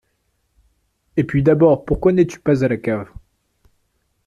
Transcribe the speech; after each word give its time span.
Et 1.15 1.23
puis, 1.23 1.43
d'abord, 1.43 1.85
pourquoi 1.85 2.11
n'es-tu 2.11 2.39
pas 2.39 2.63
à 2.63 2.67
la 2.67 2.77
cave? 2.77 3.07